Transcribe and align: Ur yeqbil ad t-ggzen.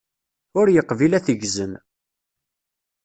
Ur 0.59 0.67
yeqbil 0.69 1.13
ad 1.17 1.23
t-ggzen. 1.25 1.73